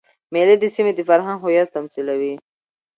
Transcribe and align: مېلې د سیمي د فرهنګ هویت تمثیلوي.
مېلې 0.33 0.55
د 0.59 0.65
سیمي 0.75 0.91
د 0.95 0.99
فرهنګ 1.09 1.39
هویت 1.41 1.67
تمثیلوي. 1.75 2.33